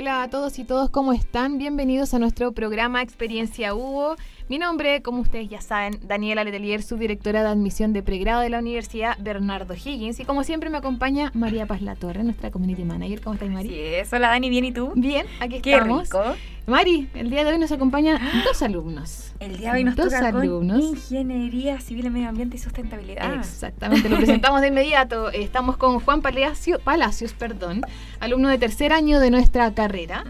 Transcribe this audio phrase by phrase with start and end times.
[0.00, 1.58] Hola a todos y todos, ¿cómo están?
[1.58, 4.16] Bienvenidos a nuestro programa Experiencia Hugo.
[4.50, 8.58] Mi nombre, como ustedes ya saben, Daniela Letelier, subdirectora de admisión de pregrado de la
[8.58, 10.18] Universidad Bernardo Higgins.
[10.18, 13.20] Y como siempre me acompaña María Paz La Torre, nuestra community manager.
[13.20, 13.68] ¿Cómo estás, Mari?
[13.68, 14.90] Sí, hola Dani, ¿bien y tú?
[14.96, 16.02] Bien, aquí Qué estamos.
[16.02, 16.20] rico.
[16.66, 19.34] Mari, el día de hoy nos acompañan dos alumnos.
[19.38, 20.80] El día de hoy nos Dos toca con alumnos.
[20.80, 23.32] Ingeniería Civil en Medio Ambiente y Sustentabilidad.
[23.34, 25.30] Exactamente, lo presentamos de inmediato.
[25.30, 27.82] Estamos con Juan Palacio, Palacios, perdón,
[28.18, 30.24] alumno de tercer año de nuestra carrera.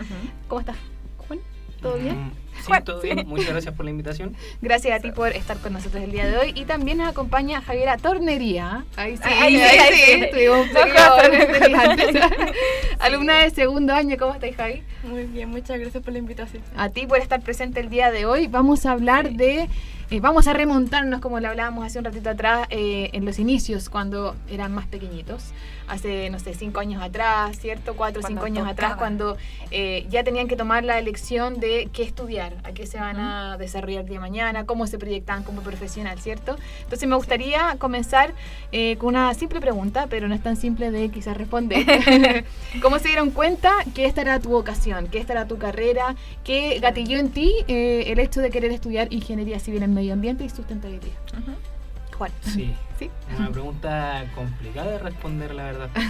[0.47, 0.77] ¿Cómo estás,
[1.27, 1.39] Juan?
[1.81, 2.33] ¿Todo bien?
[2.61, 3.09] Sí, Juan, todo sí.
[3.13, 3.27] bien.
[3.27, 4.37] Muchas gracias por la invitación.
[4.61, 6.53] Gracias a ti por estar con nosotros el día de hoy.
[6.55, 8.85] Y también nos acompaña Javiera Tornería.
[8.97, 10.27] Ahí sí, Ahí sí, ahí sí.
[10.31, 12.17] Tuvimos un antes.
[12.99, 14.83] Alumna de segundo año, ¿cómo estás, Javi?
[15.03, 16.63] Muy bien, muchas gracias por la invitación.
[16.77, 18.47] A ti por estar presente el día de hoy.
[18.47, 19.69] Vamos a hablar de.
[20.11, 23.89] Eh, vamos a remontarnos, como le hablábamos hace un ratito atrás, eh, en los inicios,
[23.89, 25.53] cuando eran más pequeñitos.
[25.87, 27.95] Hace, no sé, cinco años atrás, ¿cierto?
[27.97, 28.99] Cuatro o cinco Cuando años atrás, tocaba.
[28.99, 29.37] cuando
[29.73, 33.57] eh, ya tenían que tomar la elección de qué estudiar, a qué se van a
[33.59, 36.57] desarrollar el día de mañana, cómo se proyectaban como profesional, ¿cierto?
[36.85, 38.35] Entonces me gustaría comenzar
[38.71, 41.85] eh, con una simple pregunta, pero no es tan simple de quizás responder.
[42.83, 46.15] ¿Cómo se dieron cuenta que esta era tu vocación, que esta era tu carrera,
[46.45, 50.45] que gatilló en ti eh, el hecho de querer estudiar ingeniería civil en medio ambiente
[50.45, 51.13] y sustentabilidad?
[52.17, 52.33] Juan.
[52.41, 52.75] Sí.
[52.99, 53.11] ¿Sí?
[53.37, 55.91] Una pregunta complicada de responder, la verdad.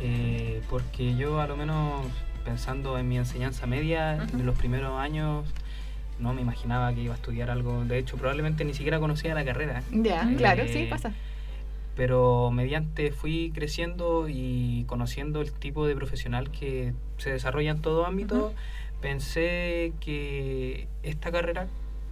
[0.00, 2.06] Eh, porque yo, a lo menos,
[2.44, 5.44] pensando en mi enseñanza media, en los primeros años,
[6.20, 7.84] no me imaginaba que iba a estudiar algo.
[7.84, 9.82] De hecho, probablemente ni siquiera conocía la carrera.
[9.90, 11.12] Ya, claro, Eh, sí, pasa.
[11.96, 18.06] Pero mediante fui creciendo y conociendo el tipo de profesional que se desarrolla en todo
[18.06, 18.54] ámbito,
[19.00, 21.66] pensé que esta carrera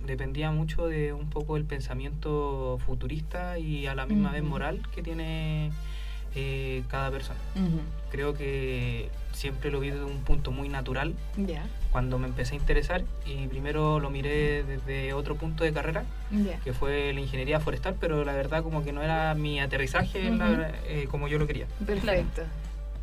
[0.04, 4.50] dependía mucho de un poco el pensamiento futurista y a la misma vez Ujú.
[4.50, 5.70] moral que tiene
[6.34, 7.38] eh, cada persona.
[7.56, 7.80] Ujú.
[8.10, 12.58] Creo que siempre lo vi desde un punto muy natural Ya, cuando me empecé a
[12.58, 16.58] interesar y primero lo miré desde otro punto de carrera ya.
[16.60, 20.38] que fue la ingeniería forestal, pero la verdad como que no era mi aterrizaje en
[20.38, 20.62] la- Ujú.
[20.88, 21.66] eh, como yo lo quería.
[21.84, 22.42] Perfecto.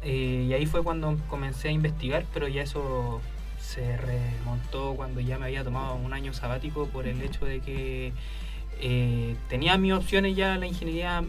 [0.04, 3.22] Eh, y ahí fue cuando comencé a investigar, pero ya eso
[3.64, 8.12] se remontó cuando ya me había tomado un año sabático por el hecho de que
[8.82, 11.24] eh, tenía mis opciones ya la ingeniería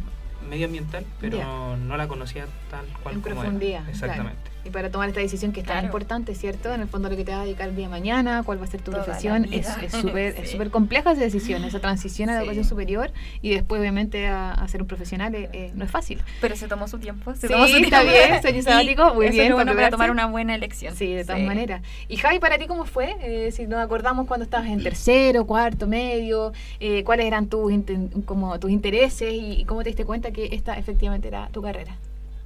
[0.49, 3.41] medioambiental, pero no la conocía tal cual En como era.
[3.43, 4.51] profundidad, Exactamente.
[4.65, 5.87] Y para tomar esta decisión que es tan Claro.
[5.87, 6.73] importante, ¿cierto?
[6.73, 8.65] En el fondo lo que te vas a dedicar el día de mañana, cuál va
[8.65, 10.53] a ser tu Toda profesión, es súper es Sí.
[10.53, 12.43] súper compleja esa decisión, esa transición a la Sí.
[12.45, 13.11] educación superior
[13.43, 16.23] y después obviamente a, a ser un profesional eh, eh, no es fácil.
[16.41, 17.35] Pero se tomó su tiempo.
[17.35, 18.19] Se Sí, tomó su está tiempo.
[18.29, 20.95] bien, sueño sabático, muy bien, bueno para tomar una buena elección.
[20.97, 21.83] Sí, de todas maneras.
[22.09, 23.17] Y Javi, ¿para ti cómo fue?
[23.21, 28.25] Eh, si nos acordamos cuando estabas en tercero, cuarto, medio, eh, cuáles eran tus, inten-
[28.25, 31.97] como tus intereses y, y cómo te diste cuenta que esta efectivamente era tu carrera.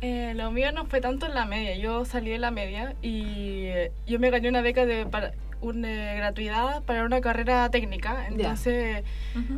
[0.01, 3.65] Eh, lo mío no fue tanto en la media, yo salí de la media y
[3.67, 9.03] eh, yo me gané una beca de para, una gratuidad para una carrera técnica, entonces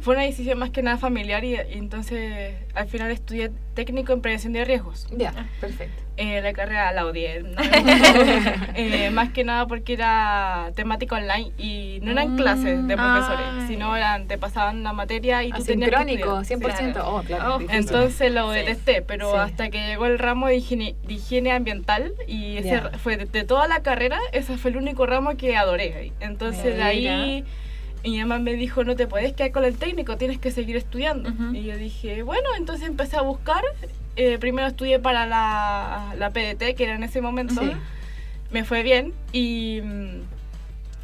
[0.01, 4.23] fue una decisión más que nada familiar y, y entonces al final estudié técnico en
[4.23, 5.06] prevención de riesgos.
[5.15, 6.03] Ya, perfecto.
[6.16, 7.56] Eh, la carrera la odié, no.
[8.75, 13.47] Eh, más que nada porque era temática online y no eran Mm, clases de profesores,
[13.60, 13.66] ay.
[13.69, 16.72] sino eran, te pasaban la materia y tú tenías que Asincrónico, estudiar.
[16.72, 16.93] 100%.
[16.93, 17.16] Claro.
[17.16, 17.56] Oh, claro.
[17.56, 17.60] Oh.
[17.71, 18.59] Entonces lo Sí.
[18.60, 19.37] detesté, pero Sí.
[19.38, 23.25] hasta que llegó el ramo de higiene, de higiene ambiental y ese ra- fue de,
[23.25, 26.12] de toda la carrera, ese fue el único ramo que adoré.
[26.21, 27.44] Entonces de ahí
[28.04, 31.30] mi mamá me dijo, no te puedes quedar con el técnico, tienes que seguir estudiando.
[31.30, 31.54] Ujú.
[31.54, 33.63] Y yo dije, bueno, entonces empecé a buscar.
[34.16, 37.54] Eh, primero estudié para la, la PDT, que era en ese momento.
[37.60, 37.72] Sí.
[38.51, 40.21] Me fue bien y mm,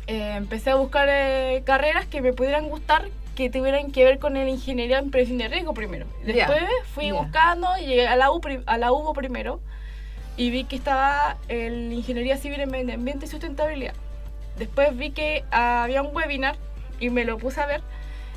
[0.09, 4.33] eh, empecé a buscar eh, carreras que me pudieran gustar que tuvieran que ver con
[4.35, 6.07] la ingeniería en prevención de riesgo primero.
[6.25, 6.63] Después
[6.95, 7.15] fui Ya.
[7.15, 9.61] buscando y llegué a la, U, a la UBO primero
[10.39, 13.93] y vi que estaba el Ingeniería Civil en Medio Ambiente y Sustentabilidad.
[14.59, 16.57] Después vi que había un webinar
[16.99, 17.83] y me lo puse a ver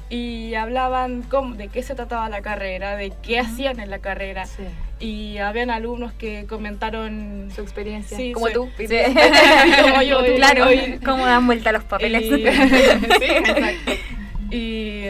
[0.09, 4.45] y hablaban cómo- de qué se trataba la carrera, de qué hacían en la carrera
[4.47, 4.63] Sí,
[4.99, 8.17] y habían alumnos que comentaron su experiencia.
[8.17, 8.69] Sí, como tú.
[8.77, 8.87] Sí.
[9.83, 10.65] como yo, y- claro,
[11.05, 12.23] cómo dan vuelta los papeles.
[12.23, 12.29] y-
[13.19, 13.91] sí, exacto.
[14.51, 15.03] y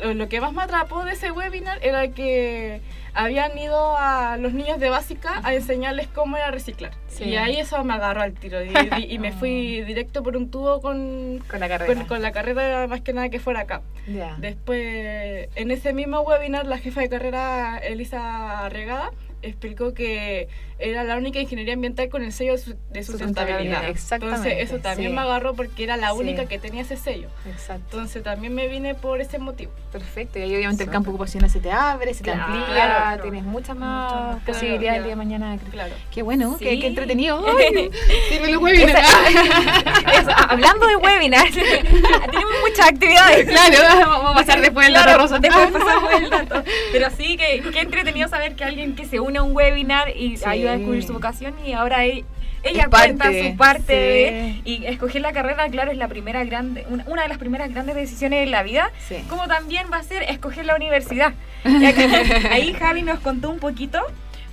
[0.00, 2.80] lo lo que más me atrapó de ese webinar era que
[3.18, 6.92] habían ido a los niños de básica a enseñarles cómo era reciclar.
[7.08, 7.24] Sí.
[7.24, 8.62] Y ahí eso me agarró al tiro.
[8.64, 8.68] Y,
[8.98, 11.94] y- y me fui directo por un tubo con, Con la carrera.
[11.94, 13.82] con, con la carrera, más que nada que fuera acá.
[14.06, 14.36] Ya.
[14.38, 19.10] Después, en ese mismo webinar, la jefa de carrera, Elisa Regada,
[19.42, 20.48] explicó que
[20.80, 23.82] era la única ingeniería ambiental con el sello de, su- de sustentabilidad.
[23.82, 25.14] Sustentabilidad, exactamente, Entonces, eso también sí.
[25.16, 26.18] me agarró porque era la Sí.
[26.20, 27.28] única que tenía ese sello.
[27.48, 27.82] Exacto.
[27.96, 29.72] Entonces, también me vine por ese motivo.
[29.90, 30.38] Perfecto.
[30.38, 32.44] Y ahí obviamente el campo ocupacional se te abre, se te Claro.
[32.44, 33.22] amplía, Claro.
[33.22, 34.92] tienes muchas Mucho más más posibilidades el posibilidad.
[35.02, 35.58] día de mañana.
[35.70, 35.94] Claro.
[36.12, 36.80] Qué bueno, qué, Sí.
[36.80, 37.44] qué entretenido.
[37.58, 39.08] Ay, los webinars.
[40.14, 41.52] Eso, hablando de webinars,
[42.30, 43.48] tenemos muchas actividades.
[43.48, 45.38] claro, vamos a pasar después el Claro, dato rosa.
[45.38, 46.62] después pasamos el dato.
[46.92, 50.36] Pero sí, que, que entretenido saber que alguien que se une a un webinar y
[50.36, 50.44] Sí.
[50.46, 52.24] ayuda a descubrir su vocación y ahora ella
[52.62, 53.92] Es cuenta parte, su parte sí.
[53.94, 57.94] de- y escoger la carrera, claro, es la primera grande, una, de las primeras grandes
[57.94, 59.16] decisiones en la vida, Sí.
[59.28, 61.34] como también va a ser escoger la universidad.
[61.64, 61.64] Acá-
[62.52, 64.00] ahí Javi nos contó un poquito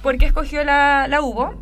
[0.01, 1.55] por qué escogió la, la UBO,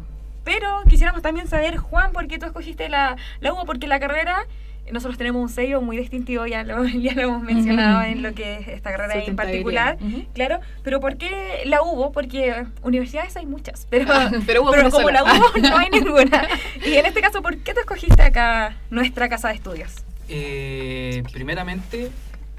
[0.44, 4.46] pero quisiéramos también saber, Juan, por qué tú escogiste la, la UBO, porque la carrera,
[4.92, 8.60] nosotros tenemos un sello muy distintivo, ya lo, ya lo hemos mencionado en lo que
[8.60, 9.98] es esta carrera en particular.
[10.34, 12.12] Claro, pero ¿por qué la UBO?
[12.12, 14.06] Porque universidades hay muchas, pero,
[14.46, 15.22] Pero hubo pero como sola.
[15.22, 16.48] la UBO no hay ninguna.
[16.86, 20.04] Y en este caso, ¿por qué tú escogiste acá nuestra casa de estudios?
[20.30, 22.10] Eh, primeramente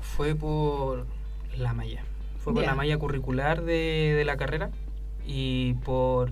[0.01, 1.07] fue por
[1.57, 2.03] la malla.
[2.39, 4.71] Fue por la malla curricular de, de la carrera
[5.27, 6.31] y por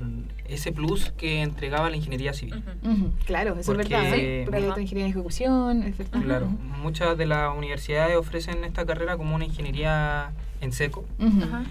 [0.49, 2.63] ese plus que entregaba la ingeniería civil.
[3.27, 4.15] Claro, eso Porque- es verdad.
[4.19, 4.43] ¿eh?
[4.45, 6.21] Porque ingeniería en ejecución, es verdad.
[6.23, 11.05] Claro, muchas de las universidades ofrecen esta carrera como una ingeniería en seco.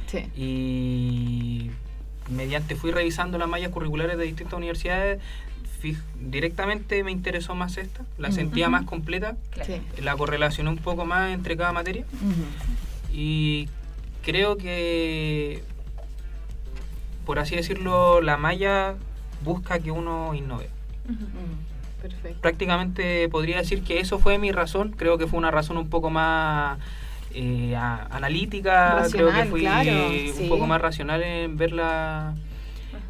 [0.08, 0.26] Sí.
[0.36, 1.72] y
[2.30, 5.22] mediante fui revisando las mallas curriculares de distintas universidades,
[6.20, 9.74] directamente me interesó más esta, la sentía más completa, Claro.
[9.74, 10.02] Sí.
[10.02, 12.06] la correlacioné un poco más entre cada materia
[13.12, 13.68] y
[14.24, 15.64] creo que,
[17.32, 18.96] por así decirlo, la malla
[19.46, 20.68] busca que uno innove.
[21.06, 21.14] Ujú.
[21.14, 22.02] Ujú.
[22.02, 22.42] Perfecto.
[22.42, 26.10] Prácticamente podría decir que eso fue mi razón, creo que fue una razón un poco
[26.10, 26.78] más
[27.34, 30.48] eh, a- analítica, creo que Racional, fui claro, un sí.
[30.50, 32.36] poco más racional en ver la,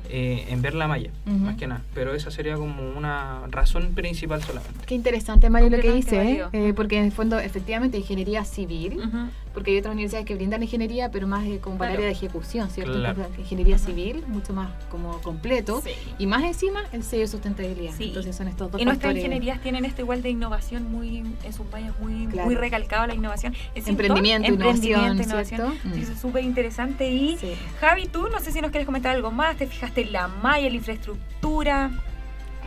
[0.08, 1.38] eh, en ver la malla, Ujú.
[1.38, 1.82] más que nada.
[1.96, 4.86] Pero esa sería como una razón principal solamente.
[4.86, 6.44] Qué interesante, Mario, lo que dice, ¿eh?
[6.54, 9.30] Eh, porque en el fondo, efectivamente, ingeniería civil, Ujú.
[9.54, 12.08] Porque hay otras universidades que brindan ingeniería, pero más eh, como para el Claro.
[12.10, 12.94] área de ejecución, ¿cierto?
[12.94, 13.16] Claro.
[13.18, 15.92] Entonces, ingeniería civil, mucho más como completo, Sí.
[16.20, 17.94] y más encima el sello de sustentabilidad.
[17.98, 18.06] Sí.
[18.06, 21.70] Entonces son estos dos Y nuestras ingenierías tienen esto igual de innovación muy en sus
[21.70, 22.46] vallas muy Claro.
[22.48, 23.54] muy recalcado la innovación.
[23.76, 25.94] Es Emprendimiento, emprendimiento, innovación, innovación.
[25.98, 26.02] Mm.
[26.02, 27.54] eso es súper interesante y Sí.
[27.80, 30.70] Javi, tú no sé si nos quieres comentar algo más, te fijaste en la malla,
[30.70, 31.92] la infraestructura.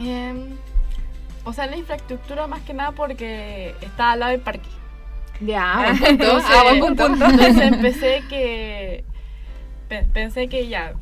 [0.01, 0.49] Em,
[1.45, 4.69] o sea, la infraestructura más que nada porque está al lado del parque.
[5.44, 6.25] Ya, buen punto.
[6.25, 7.06] Entonces, ah, buen punto.
[7.06, 9.05] Entonces empecé que.
[9.88, 10.93] pe- pensé que ya.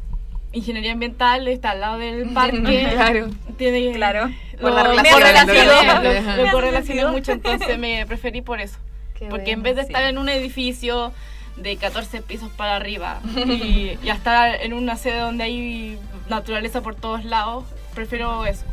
[0.55, 2.89] Ingeniería ambiental está al lado del parque.
[2.93, 3.31] claro.
[3.57, 4.31] Tiene Claro.
[4.61, 7.13] Lo, correlacioné, lo- lo- lo- lo correlacioné sentido.
[7.13, 8.77] mucho, entonces me preferí por eso.
[9.19, 9.89] Qué Porque en vez de sí.
[9.89, 11.13] estar en un edificio
[11.57, 15.99] de 14 pisos para arriba y, y estar en una sede donde hay
[16.29, 18.65] naturaleza por todos lados, prefiero eso.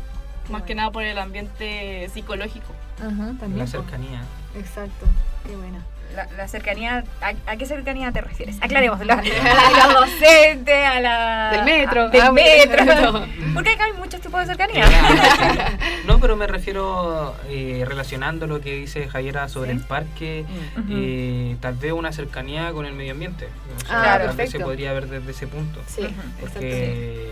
[0.50, 2.72] Más que nada por el ambiente psicológico.
[2.98, 3.58] Ajá, también.
[3.58, 3.70] La po.
[3.70, 4.22] cercanía.
[4.56, 5.06] Exacto.
[5.46, 5.84] Qué buena.
[6.14, 8.56] La, la cercanía, ¿a, a qué cercanía te refieres?
[8.60, 9.12] Aclarémoslo.
[9.14, 11.50] A los docentes, a la...
[11.52, 12.02] Del metro.
[12.02, 12.84] a- del Ah, metro.
[13.12, 13.26] bueno.
[13.54, 14.86] Porque acá hay muchos tipos de cercanía.
[16.08, 19.76] no, pero me refiero eh, relacionando lo que dice Javiera sobre Sí.
[19.78, 20.44] el parque,
[20.76, 20.90] Mm.
[20.90, 23.48] Eh, tal vez una cercanía con el medio ambiente.
[23.76, 24.58] O sea, Ah, tal vez perfecto.
[24.58, 25.80] se podría ver desde ese punto.
[25.86, 26.40] Sí, exacto.
[26.54, 27.30] Porque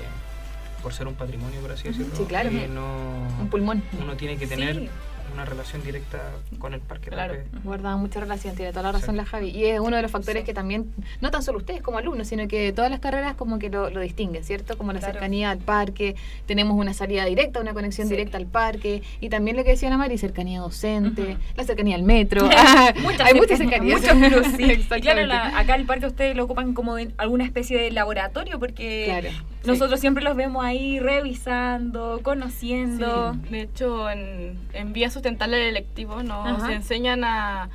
[0.85, 2.49] por ser un patrimonio, por así decirlo, Sí, claro.
[2.51, 3.83] eh, no, Un pulmón.
[4.01, 4.89] uno tiene que tener Sí.
[5.33, 6.19] Una relación directa
[6.59, 7.11] con el parque.
[7.11, 7.35] Claro.
[7.35, 7.47] vez.
[7.65, 9.51] Guarda mucha relación, tiene toda la razón la Javi.
[9.51, 10.47] Y es uno de los factores Sí.
[10.47, 13.71] que también, no tan solo ustedes como alumnos, sino que todas las carreras como que
[13.71, 14.77] lo, lo distinguen, ¿cierto?
[14.79, 15.15] Como la Claro.
[15.15, 16.17] cercanía al parque,
[16.47, 18.15] tenemos una salida directa, una conexión Sí.
[18.15, 22.03] directa al parque, y también lo que decía Ana Mari, cercanía docente, la cercanía al
[22.03, 22.49] metro.
[22.59, 22.93] Ah,
[23.25, 24.01] hay muchas cercanías.
[24.01, 24.63] Muchos plus, sí.
[24.69, 25.01] Y Exactamente.
[25.01, 29.05] claro, la- acá el parque ustedes lo ocupan como en alguna especie de laboratorio porque
[29.07, 29.29] Claro.
[29.69, 33.35] Nosotros siempre los vemos ahí revisando, conociendo.
[33.51, 36.73] De hecho, en, en Vía Sustentable del electivo nos Ajá.
[36.73, 37.71] enseñan a,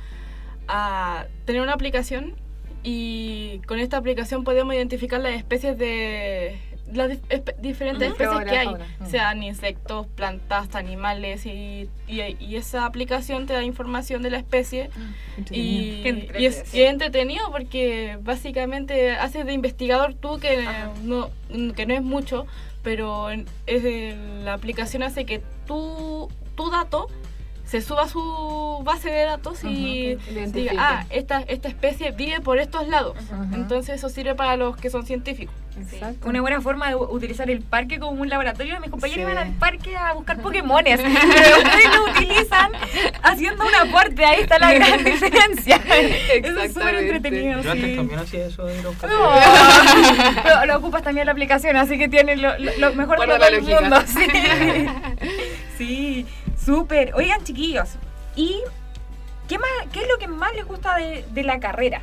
[0.68, 2.34] a tener una aplicación
[2.82, 6.58] y con esta aplicación podemos identificar las especies de
[6.92, 8.86] las dif- diferentes especies que hay, fauna.
[9.08, 14.90] Sean insectos, plantas, animales y, y, y esa aplicación te da información de la especie
[15.38, 16.38] Entretenido.
[16.38, 20.90] y, es, y es entretenido porque básicamente haces de investigador tú que Ajá.
[21.02, 21.30] no,
[21.74, 22.46] que no es mucho,
[22.82, 23.44] pero es
[24.44, 27.08] la aplicación hace que tu, tu dato
[27.66, 30.70] se suba a su base de datos y Identifique.
[30.70, 33.16] diga, ah, esta, esta especie vive por estos lados.
[33.52, 35.54] Entonces eso sirve para los que son científicos.
[35.76, 36.28] Exacto.
[36.28, 38.78] Una buena forma de utilizar el parque como un laboratorio.
[38.80, 39.32] Mis compañeros Sí.
[39.32, 41.00] iban al parque a buscar Pokémones.
[41.02, 42.70] Pero ustedes lo utilizan
[43.24, 44.24] haciendo un aporte.
[44.24, 45.80] Ahí está la gran diferencia.
[46.32, 47.60] Eso es súper entretenido.
[47.60, 47.96] Yo antes sí.
[47.96, 49.30] también hacía eso de ir a buscar No,
[50.44, 53.46] pero lo ocupas también la aplicación, así que tienes lo, lo- lo mejor de todo
[53.48, 53.96] el mundo.
[54.06, 54.86] Sí,
[55.78, 56.26] sí
[56.64, 57.14] súper.
[57.14, 57.90] Oigan, chiquillos,
[58.36, 58.62] ¿y
[59.48, 62.02] qué, más, qué es lo que más les gusta de, de la carrera?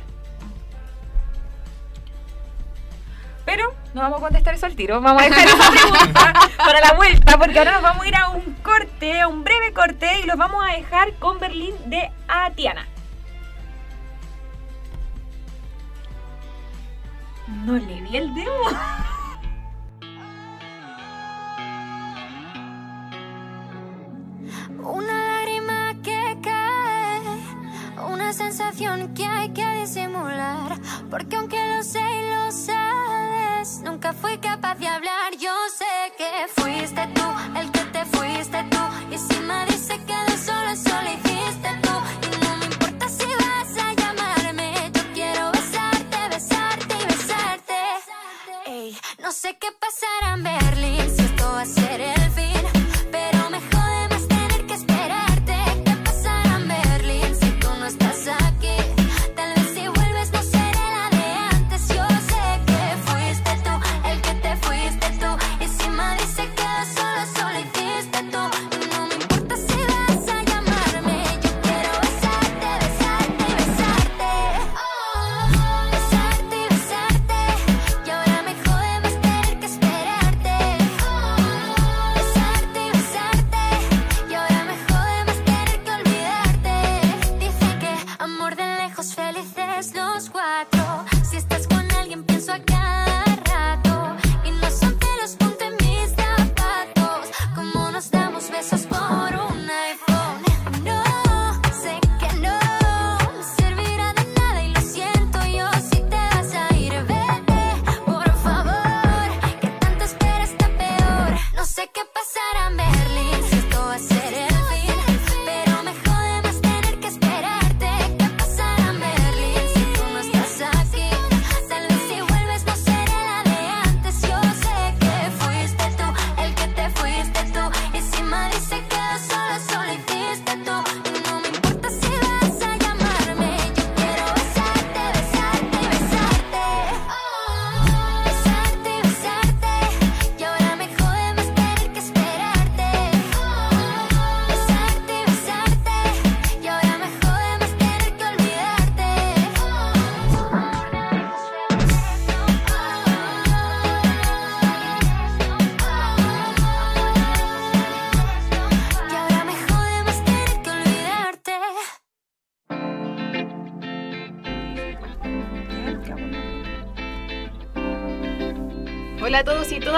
[3.44, 6.92] Pero no vamos a contestar eso al tiro, vamos a dejar esa pregunta para la
[6.94, 10.26] vuelta, porque ahora nos vamos a ir a un corte, a un breve corte, y
[10.26, 12.86] los vamos a dejar con Berlín de Atiana.
[17.48, 18.52] No le vi el dedo.
[24.82, 27.20] Una lágrima que cae,
[28.12, 30.76] una sensación que hay que disimular.
[31.08, 35.31] Porque aunque lo sé y lo sabes, nunca fui capaz de hablar.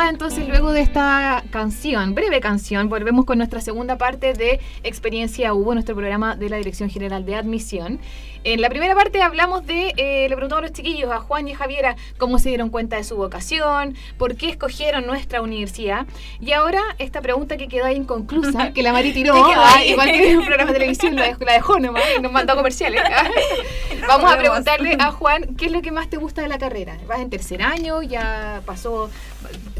[0.09, 5.75] Entonces luego de esta canción, breve canción, volvemos con nuestra segunda parte de Experiencia Hubo,
[5.75, 8.01] nuestro programa de la Dirección General de Admisión.
[8.45, 11.53] En la primera parte hablamos de, eh, le preguntamos a los chiquillos, a Juan y
[11.53, 16.07] a Javiera, cómo se dieron cuenta de su vocación, por qué escogieron nuestra universidad.
[16.41, 20.31] Y ahora esta pregunta que quedó ahí inconclusa, que la Mari tiró, ah, igual que
[20.33, 23.03] en un programa de televisión, la dejó, la dejó nomás, y nos mandó comerciales.
[24.07, 26.99] Vamos a preguntarle a Juan, ¿qué es lo que más te gusta de la carrera?
[27.09, 28.03] ¿Vas en tercer año?
[28.03, 29.09] ¿Ya pasó?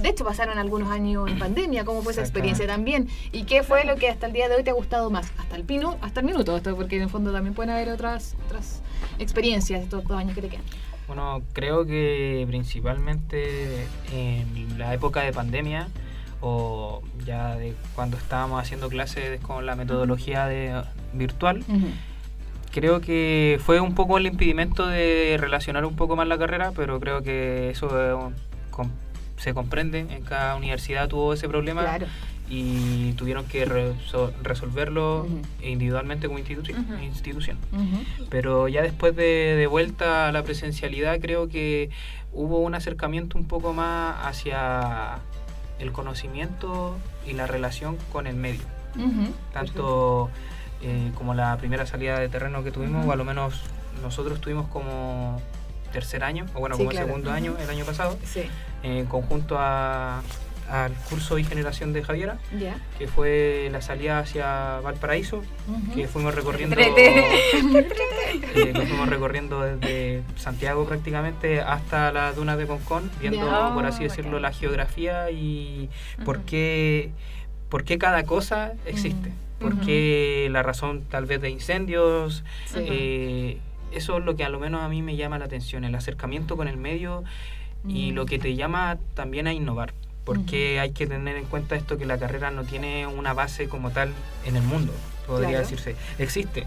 [0.05, 1.87] De hecho, pasaron algunos años en pandemia.
[1.87, 3.09] ¿Cómo fue esa experiencia también?
[3.33, 5.33] ¿Y qué fue lo que hasta el día de hoy te ha gustado más?
[5.39, 8.37] Hasta el pino, hasta el minuto, esto, porque en el fondo también pueden haber otras,
[8.45, 8.83] otras
[9.19, 10.65] experiencias estos dos años que te quedan.
[11.09, 15.89] Bueno, creo que principalmente en la época de pandemia
[16.43, 20.83] o ya de cuando estábamos haciendo clases con la metodología de
[21.15, 21.65] virtual,
[22.73, 27.01] creo que fue un poco el impedimento de relacionar un poco más la carrera, pero
[27.01, 28.33] creo que eso eh,
[28.71, 28.91] com-
[29.37, 30.01] se comprende.
[30.01, 32.07] En cada universidad tuvo ese problema Claro.
[32.49, 35.27] y tuvieron que reso- resolverlo
[35.63, 37.59] individualmente como institu- institución.
[38.31, 41.91] Pero ya después de, de vuelta a la presencialidad, creo que
[42.33, 45.19] hubo un acercamiento un poco más hacia
[45.79, 48.63] el conocimiento y la relación con el medio.
[49.53, 50.31] Tanto
[50.83, 53.61] eh, como la primera salida de terreno que tuvimos, o a lo menos
[54.03, 55.41] nosotros tuvimos como
[55.95, 57.07] tercer año, o bueno, Sí, como claro.
[57.07, 58.43] segundo año el año pasado, Sí.
[58.83, 60.23] en conjunto a,
[60.69, 62.39] al curso y generación de Javiera,
[62.99, 65.43] que fue la salida hacia Valparaíso,
[65.95, 73.11] que fuimos recorriendo eh, que fuimos recorriendo desde Santiago prácticamente hasta las dunas de Concón,
[73.21, 75.89] viendo por así Oh, decirlo la geografía y
[76.25, 77.11] por qué
[77.69, 82.79] por qué cada cosa existe, por qué la razón tal vez de incendios, Sí.
[82.81, 83.59] eh,
[83.97, 86.57] eso es lo que a lo menos a mí me llama la atención, el acercamiento
[86.57, 87.25] con el medio
[87.87, 88.15] y Mm.
[88.15, 89.93] lo que te llama también a innovar.
[90.25, 93.91] Porque hay que tener en cuenta esto que la carrera no tiene una base como
[93.91, 94.11] tal
[94.47, 94.93] en el mundo,
[95.27, 95.65] podría Claro.
[95.65, 95.97] decirse.
[96.19, 96.67] Existe,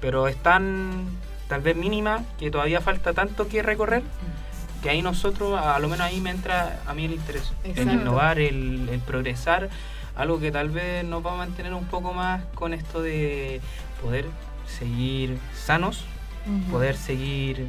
[0.00, 1.06] pero es tan
[1.48, 4.02] tal vez mínima que todavía falta tanto que recorrer
[4.82, 7.52] que ahí nosotros, a lo menos ahí me entra a mí el interés.
[7.64, 7.92] El Exacto.
[7.92, 9.68] innovar, el, el progresar,
[10.16, 13.60] algo que tal vez nos va a mantener un poco más con esto de
[14.02, 14.24] poder
[14.66, 16.04] seguir sanos,
[16.70, 17.66] Poder seguir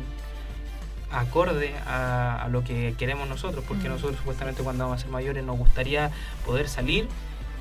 [1.11, 5.43] acorde a, a lo que queremos nosotros, porque nosotros supuestamente cuando vamos a ser mayores
[5.43, 6.09] nos gustaría
[6.45, 7.07] poder salir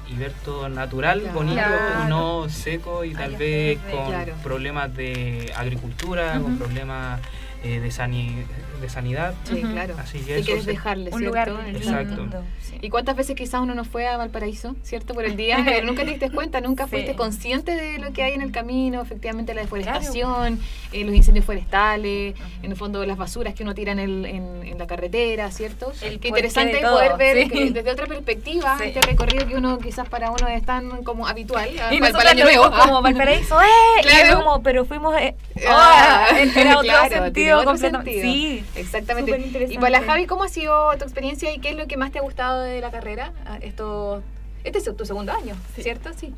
[0.08, 1.34] y ver todo natural, Claro.
[1.36, 2.04] bonito Claro.
[2.04, 4.34] y no seco y tal Ay, vez con Claro.
[4.42, 7.20] problemas de agricultura, con problemas
[7.62, 8.44] eh, de, sani-
[8.80, 9.34] de sanidad.
[9.44, 9.94] Sí, claro.
[9.98, 11.26] Así que Si quieres dejarle, Un ¿cierto?
[11.26, 12.16] lugar Exacto.
[12.16, 12.44] lindo.
[12.62, 12.76] sí.
[12.82, 15.14] ¿Y cuántas veces quizás uno no fue a Valparaíso, cierto?
[15.14, 16.90] Por el día, pero nunca te diste cuenta, nunca Sí.
[16.90, 20.58] fuiste consciente de lo que hay en el camino, efectivamente la deforestación,
[20.92, 24.62] eh, los incendios forestales, en el fondo las basuras que uno tira en, el- en,
[24.64, 25.92] en la carretera, ¿cierto?
[26.02, 27.50] El Qué interesante todo, poder ver sí.
[27.50, 28.84] que desde otra perspectiva Sí.
[28.86, 32.38] este recorrido que uno quizás para uno es tan como habitual, Y para, para el
[32.38, 32.70] año lo nuevo.
[32.70, 33.66] vimos como Valparaíso, ¡eh!
[34.02, 34.38] Claro.
[34.44, 35.14] como, pero fuimos...
[35.20, 35.34] eh,
[35.68, 38.12] Ah, oh, era otro claro, tiene sentido otro completamente.
[38.12, 38.32] sentido.
[38.32, 38.64] Sí.
[38.76, 39.66] Exactamente.
[39.70, 42.12] Y para la Javi, ¿cómo ha sido tu experiencia y qué es lo que más
[42.12, 43.32] te ha gustado de la carrera?
[43.46, 44.22] Ah, Esto,
[44.64, 45.82] este es tu segundo año, Sí.
[45.82, 46.10] ¿cierto?
[46.16, 46.34] Sí.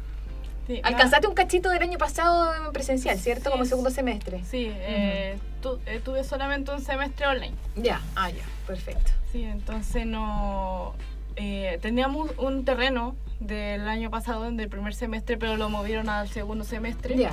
[0.66, 3.44] Sí, Alcanzaste un cachito del año pasado en presencial, ¿cierto?
[3.46, 4.42] Sí, Como segundo semestre.
[4.48, 7.54] Sí, eh, tu- eh, tuve solamente un semestre online.
[7.74, 9.10] Ya, ah, ya, perfecto.
[9.32, 10.94] Sí, entonces no...
[11.34, 16.62] eh, teníamos un terreno del año pasado, del primer semestre, pero lo movieron al segundo
[16.64, 17.16] semestre.
[17.16, 17.32] Ya,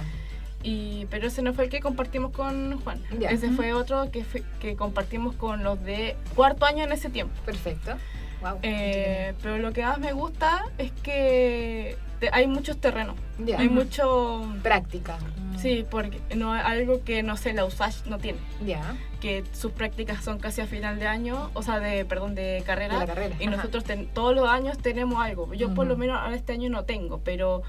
[0.64, 3.02] Y, pero ese no fue el que compartimos con Juan.
[3.18, 3.30] Ya.
[3.30, 7.34] Ese fue otro que, fue- que compartimos con los de cuarto año en ese tiempo.
[7.46, 7.94] perfecto.
[8.42, 8.60] Wow.
[8.62, 13.16] Eh, pero lo que más me gusta es que te- hay muchos terrenos.
[13.38, 13.60] ya.
[13.60, 14.50] Hay mucho...
[14.64, 15.18] Práctica.
[15.58, 18.40] Sí, porque no algo que no sé, la USACH no tiene.
[18.66, 22.64] Ya, Que sus prácticas son casi a final de año, o sea, de, perdón, de
[22.66, 22.94] carrera.
[22.94, 23.36] de la carrera.
[23.40, 23.58] Y Ajá.
[23.58, 25.54] nosotros ten- todos los años tenemos algo.
[25.54, 27.62] Yo por lo menos ahora este año no tengo, pero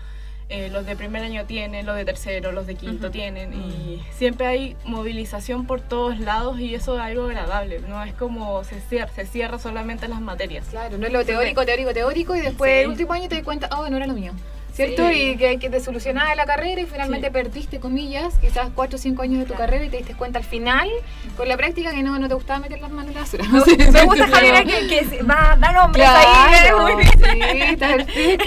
[0.50, 3.54] eh, los de primer año tienen, los de tercero, los de quinto tienen.
[3.54, 7.80] Y siempre hay movilización por todos lados y eso es algo agradable.
[7.88, 10.66] No es como se cierra, se cierra solamente las materias.
[10.70, 12.78] Claro, no es lo teórico, teórico, teórico y después Sí.
[12.80, 14.32] el último año te das cuenta, oh, no era lo mío.
[14.72, 15.09] ¿Cierto?
[15.09, 15.14] Sí.
[15.33, 17.33] Y que, que te solucionaba la carrera y finalmente Sí.
[17.33, 19.64] perdiste, comillas, quizás 4 o 5 años de tu Claro.
[19.64, 20.88] carrera y te diste cuenta al final,
[21.37, 23.44] con la práctica, que no, no te gustaba meter las manos en la basura.
[23.92, 26.26] Me gusta Javiera que, que va, da nombres ahí.
[26.54, 26.59] ¿eh?
[26.68, 27.11] Claro, Muy bien.
[27.12, 28.44] sí, está perfecto.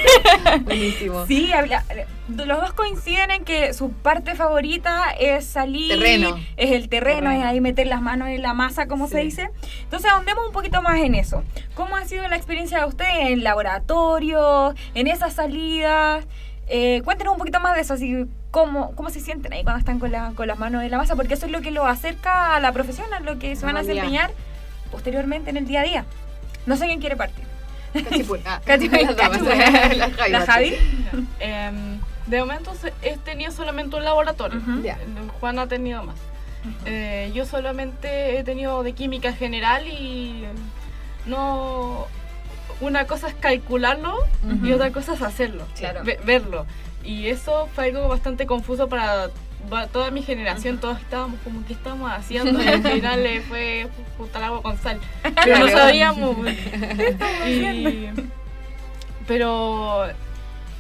[0.64, 1.26] Buenísimo.
[1.28, 1.84] Sí, habla-
[2.30, 5.90] los dos coinciden en que su parte favorita es salir.
[5.90, 6.38] Terreno.
[6.58, 7.44] Es el terreno, Terreno.
[7.44, 9.50] es ahí meter las manos en la masa, como se dice.
[9.84, 11.44] Entonces, ahondemos un poquito más en eso.
[11.76, 16.26] ¿Cómo ha sido la experiencia de ustedes en laboratorio, en esas salidas?
[16.68, 20.00] Eh, cuéntenos un poquito más de eso, así, cómo, cómo se sienten ahí cuando están
[20.00, 22.56] con, la- con las manos en la masa, porque eso es lo que los acerca
[22.56, 24.32] a la profesión, a lo que se van a desempeñar
[24.92, 26.06] posteriormente en el día a día.
[26.66, 27.44] No sé quién quiere partir.
[28.10, 28.40] Cachipún.
[28.46, 29.42] Ah, damas.
[29.44, 29.50] cachipún.
[29.58, 30.32] La Javi.
[30.32, 30.76] ¿La Javi?
[32.28, 34.60] De momento he tenido solamente un laboratorio.
[34.60, 34.82] Ujú.
[34.82, 34.98] Ya.
[35.40, 36.16] Juan ha tenido más.
[36.86, 40.46] Eh, yo solamente he tenido de química general y
[41.26, 42.06] no...
[42.82, 44.18] Una cosa es calcularlo
[44.64, 46.02] y otra cosa es hacerlo, Claro.
[46.04, 46.66] ve- verlo.
[47.04, 49.30] Y eso fue algo bastante confuso para
[49.92, 50.80] toda mi generación.
[50.80, 52.62] Todos estábamos como, ¿qué estamos haciendo?
[52.62, 55.00] Y al final eh, fue puta agua con sal.
[55.44, 56.36] Pero no sabíamos.
[57.48, 58.10] Y-
[59.28, 60.08] pero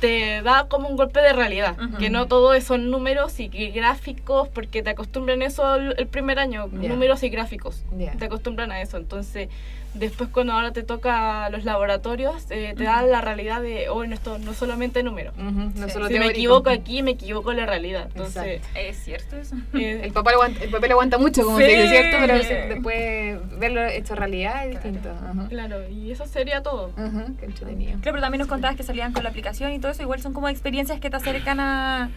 [0.03, 4.83] te da como un golpe de realidad, que no todo son números y gráficos, porque
[4.83, 7.85] te acostumbran eso el, primer año, números y gráficos,
[8.19, 9.47] te acostumbran a eso, entonces
[9.93, 14.13] después cuando ahora te toca los laboratorios, eh, te da la realidad de, oh, no,
[14.13, 15.93] esto no es solamente No Sí.
[15.93, 18.07] solo Si me equivoco aquí, me equivoco en la realidad.
[18.07, 19.55] Entonces, Es cierto eso.
[19.73, 21.65] eh, El papel, aguanta, el papel aguanta mucho, como Sí.
[21.65, 22.17] se dice, ¿cierto?
[22.19, 22.33] Pero
[22.69, 25.09] después verlo hecho realidad es distinto.
[25.49, 26.91] Claro, y eso sería todo.
[26.97, 27.91] Ajá, qué entretenido.
[28.01, 30.01] Claro, pero también nos contabas que salían con la aplicación y todo eso.
[30.01, 32.09] Igual son como experiencias que te acercan a,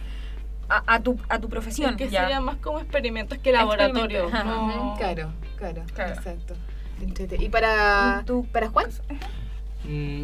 [0.69, 1.95] a, a tu, a tu profesión.
[1.95, 2.21] que ya.
[2.21, 4.31] serían más como experimentos que laboratorios.
[4.31, 6.13] No- Claro, claro, Claro.
[6.15, 6.55] exacto.
[7.39, 8.45] ¿Y para, ¿Y tú?
[8.51, 8.87] para Juan?
[9.83, 10.23] Mm,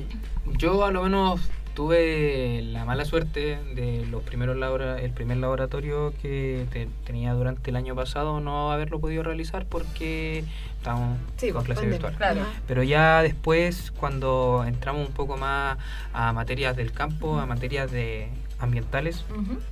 [0.58, 1.40] yo a lo menos
[1.74, 7.72] tuve la mala suerte de los primeros labora- el primer laboratorio que te- tenía durante
[7.72, 10.44] el año pasado no haberlo podido realizar porque
[10.78, 12.16] estábamos Sí, con clase virtual.
[12.16, 12.42] Claro.
[12.68, 15.78] Pero ya después, cuando entramos un poco más
[16.14, 19.26] a materias del campo, a materias de ambientales,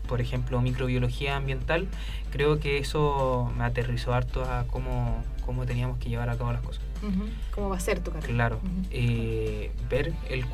[0.07, 1.87] por ejemplo, microbiología ambiental,
[2.31, 6.61] creo que eso me aterrizó harto a cómo, cómo teníamos que llevar a cabo las
[6.61, 6.81] cosas.
[7.55, 8.31] ¿Cómo va a ser tu carrera?
[8.33, 8.59] Claro,
[8.91, 10.45] eh, ver, el,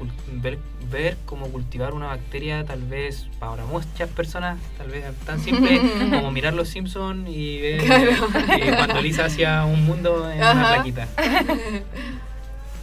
[0.41, 0.57] ver,
[0.89, 5.79] ver cómo cultivar una bacteria, tal vez para muchas personas, tal vez tan simple
[6.11, 8.11] como mirar los Simpsons y ver Claro.
[8.55, 11.07] eh, cuando Lisa hacía un mundo en una plaquita.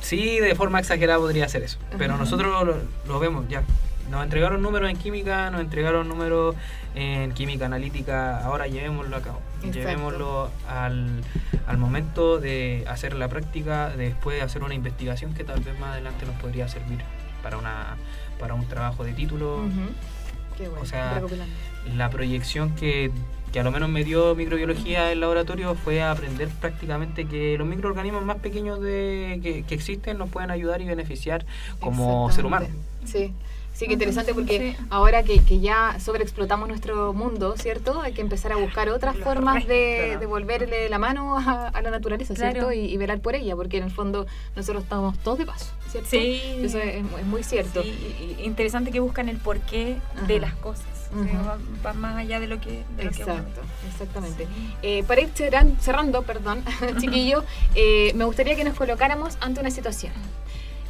[0.01, 3.63] Sí, de forma exagerada podría ser eso, pero nosotros lo, lo vemos ya.
[4.11, 6.55] Nos entregaron números en química, nos entregaron números
[6.95, 9.41] en química analítica, ahora llevémoslo a cabo.
[9.59, 9.79] Exacto.
[9.79, 11.23] Llevémoslo al,
[11.67, 15.93] al momento de hacer la práctica, de después hacer una investigación que tal vez más
[15.93, 17.01] adelante nos podría servir
[17.43, 17.97] para, una,
[18.39, 19.65] para un trabajo de título.
[20.57, 20.83] Qué bueno.
[20.83, 21.21] O sea.
[21.97, 23.11] La proyección que,
[23.53, 28.25] que a lo menos me dio microbiología en laboratorio fue aprender prácticamente que los microorganismos
[28.25, 31.45] más pequeños de, que, que existen nos pueden ayudar y beneficiar
[31.81, 32.69] como ser humano.
[33.05, 33.35] Sí.
[33.75, 34.85] Sí, qué interesante porque Sí.
[34.89, 38.01] ahora que, que ya sobreexplotamos nuestro mundo, ¿cierto?
[38.01, 41.91] Hay que empezar a buscar otras formas de, de volverle la mano a, a la
[41.91, 42.59] naturaleza, ¿cierto?
[42.61, 42.73] Claro.
[42.73, 46.09] Y, y velar por ella, porque en el fondo nosotros estamos todos de paso, ¿cierto?
[46.09, 46.41] Sí.
[46.63, 47.83] Eso es, es muy cierto.
[47.83, 49.97] Sí, y- interesante que buscan el porqué
[50.29, 50.87] de las cosas.
[51.11, 54.47] Que va, va más allá de lo que, de lo que Exacto, exactamente.
[54.83, 54.99] ve.
[54.99, 56.65] Eh, para ir cerran- cerrando, perdón,
[57.01, 57.45] chiquillo,
[57.77, 60.13] eh, me gustaría que nos colocáramos ante una situación.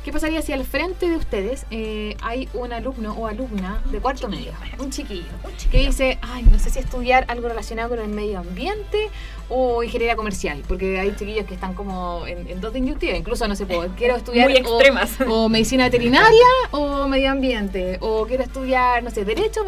[0.04, 4.28] ¿Qué pasaría si al frente de ustedes eh, hay un alumno o alumna de cuarto
[4.28, 5.24] medio, un chiquillo,
[5.70, 9.08] que dice, ay, no sé si estudiar algo relacionado con el medio ambiente
[9.48, 10.62] o ingeniería comercial?
[10.68, 14.16] Porque hay chiquillos que están como en, en dos disyuntivas, incluso no sé, puedo, quiero
[14.16, 15.10] estudiar Muy extremas.
[15.26, 19.64] o medicina veterinaria o medio ambiente o quiero estudiar no sé derecho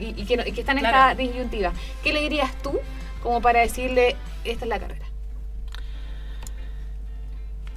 [0.00, 1.10] y, y que, no- y que están en Claro.
[1.10, 2.72] esta disyuntiva ¿qué le dirías tú
[3.22, 5.04] como para decirle esta es la carrera?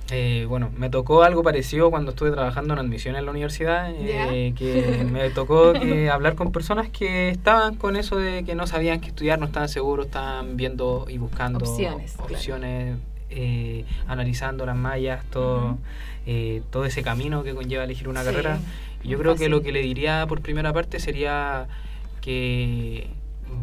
[0.10, 4.54] Eh, bueno, me tocó algo parecido cuando estuve trabajando en admisión en la universidad, eh,
[4.56, 9.02] que me tocó que hablar con personas que estaban con eso de que no sabían
[9.02, 12.98] qué estudiar, no estaban seguros, estaban viendo y buscando Opciones, claro.
[13.30, 15.78] eh, analizando las mallas, todo,
[16.26, 18.60] eh, todo ese camino que conlleva elegir una Sí, carrera.
[19.04, 21.68] Y yo creo que lo que le diría por primera parte sería
[22.22, 23.08] que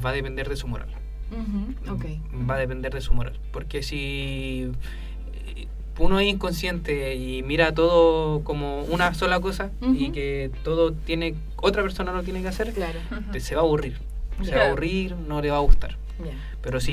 [0.04, 0.88] va a depender de su moral.
[1.33, 2.04] Ujú, ok
[2.48, 3.38] Va a depender de su moral.
[3.50, 4.70] Porque si
[5.98, 11.83] uno es inconsciente y mira todo como una sola cosa y que todo tiene, otra
[11.83, 12.98] persona lo tiene que hacer, claro.
[13.33, 13.98] te- se va a aburrir.
[14.42, 15.96] Se va a aburrir, no le va a gustar.
[16.62, 16.92] Pero si,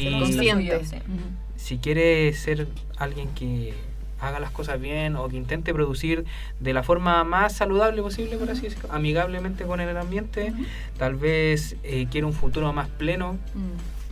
[1.56, 3.74] si quiere ser alguien que
[4.20, 6.26] haga las cosas bien o que intente producir
[6.60, 10.54] de la forma más saludable posible, por así decirlo, amigablemente con el ambiente,
[11.00, 13.38] tal vez eh, quiere un futuro más pleno,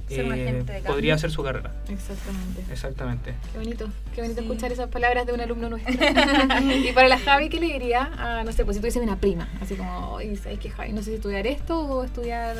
[0.09, 0.91] Ser un eh, agente de cambio.
[0.91, 1.71] podría ser su carrera.
[1.89, 3.33] exactamente Exactamente.
[3.51, 4.47] Qué bonito, qué bonito Sí.
[4.47, 5.93] escuchar esas palabras de un alumno nuestro.
[6.89, 9.47] y para la Javi, ¿qué le diría a, no sé, pues si tuviese una prima?
[9.61, 10.91] Así como, ¿sabes qué, Javi?
[10.93, 12.55] No sé si estudiar esto o estudiar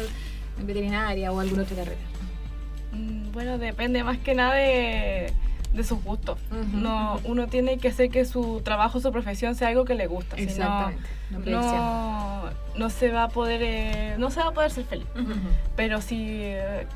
[0.59, 1.97] en veterinaria o alguna otra carrera.
[2.91, 5.31] Mm, Bueno, depende más que nada de,
[5.73, 6.39] de sus gustos.
[6.73, 10.35] No, uno tiene que hacer que su trabajo, su profesión sea algo que le gusta.
[10.35, 11.09] si no- Exactamente.
[11.31, 15.05] no no, no se va a poder eh, no se va a poder ser feliz.
[15.75, 16.87] Pero si eh,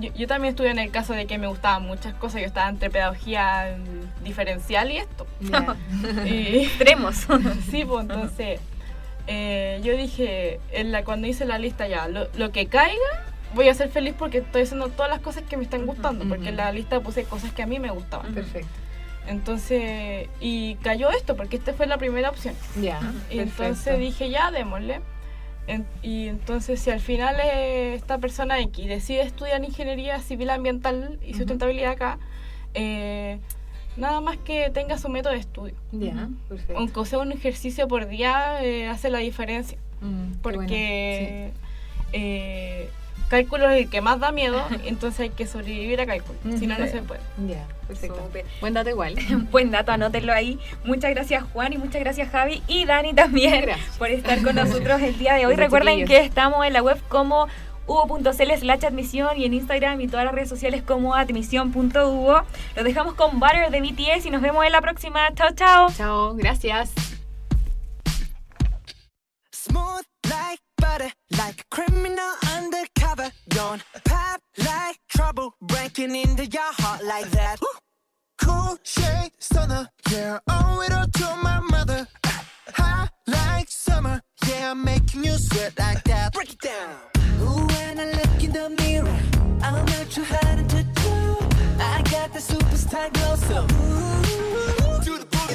[0.00, 2.40] yo, yo también estuve en el caso de que me gustaban muchas cosas.
[2.40, 5.26] Yo estaba entre pedagogía mm, diferencial y esto.
[5.40, 5.76] Ya.
[6.26, 7.26] Y, Extremos.
[7.70, 8.60] sí, pues entonces
[9.26, 13.68] eh, yo dije, en la, cuando hice la lista ya, lo, lo que caiga, voy
[13.68, 16.24] a ser feliz porque estoy haciendo todas las cosas que me están gustando.
[16.26, 18.34] Porque en la lista puse cosas que a mí me gustaban.
[18.34, 18.68] Perfecto.
[19.26, 22.54] Entonces, y cayó esto porque esta fue la primera opción.
[22.80, 23.00] Ya.
[23.30, 25.00] Entonces dije, ya, démosle.
[25.66, 31.18] En- y entonces, si al final eh, esta persona X decide estudiar ingeniería civil ambiental
[31.26, 32.18] y sustentabilidad acá,
[32.74, 33.38] eh,
[33.96, 35.74] nada más que tenga su método de estudio.
[35.92, 36.76] Ya, perfecto.
[36.76, 39.78] Aunque sea un ejercicio por día, eh, hace la diferencia.
[40.00, 41.52] Mm, Porque
[42.12, 42.90] eh,
[43.28, 46.38] cálculo es el que más da miedo, entonces hay que sobrevivir a cálculo.
[46.58, 47.20] Si no, no se puede.
[47.46, 48.30] Ya, perfecto.
[48.60, 49.14] Buen dato igual.
[49.50, 50.58] Buen dato, anótenlo ahí.
[50.84, 53.96] Muchas gracias Juan y muchas gracias Javi y Dani también Gracias.
[53.96, 55.54] por estar con nosotros el día de hoy.
[55.54, 56.08] Gracias, Recuerden chiquillos.
[56.20, 57.48] que estamos en la web como
[57.86, 62.42] hugo.cl slash admisión y en Instagram y todas las redes sociales como admisión.hugo.
[62.76, 65.32] Los dejamos con Butter de BTS y nos vemos en la próxima.
[65.34, 65.88] Chao, chao.
[65.94, 66.92] Chao, gracias.
[70.84, 73.28] body like a criminal undercover.
[73.48, 77.56] Don't pop like trouble breaking into your heart like that.
[77.62, 77.78] Ooh.
[78.44, 82.06] Cool shade stunner, yeah, owe it all to my mother.
[82.78, 86.32] High like summer, yeah, I'm making you sweat like that.
[86.34, 86.94] Break it down.
[87.40, 89.18] Ooh, when I look in the mirror,
[89.66, 91.14] I'm not too hard to do.
[91.92, 95.54] I got the superstar glow, so ooh, do the booty.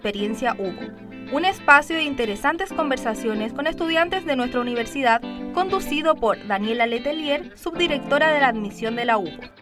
[0.00, 0.80] Experiencia Hugo,
[1.30, 5.20] un espacio de interesantes conversaciones con estudiantes de nuestra universidad
[5.52, 9.59] conducido por Daniela Letelier, subdirectora de la admisión de la UBO.